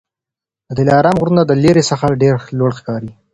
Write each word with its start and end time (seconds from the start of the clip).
د 0.77 0.79
دلارام 0.79 1.15
غرونه 1.21 1.41
د 1.45 1.51
لیري 1.63 1.83
څخه 1.91 2.19
ډېر 2.21 2.35
لوړ 2.59 2.71
ښکاري 2.79 3.11